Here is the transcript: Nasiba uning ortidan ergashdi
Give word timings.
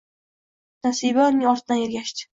Nasiba 0.87 1.29
uning 1.33 1.47
ortidan 1.53 1.85
ergashdi 1.89 2.29